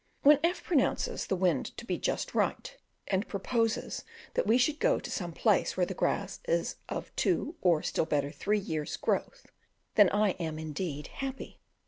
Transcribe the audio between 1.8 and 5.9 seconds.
be just right, and proposes that we should go to some place where